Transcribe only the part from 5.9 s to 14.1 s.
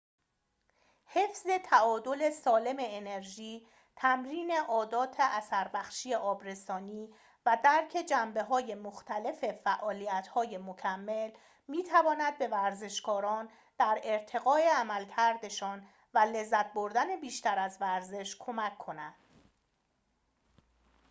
آبرسانی و درک جنبه‌های مختلف فعالیت‌های مکمل می‌تواند به ورزشکاران در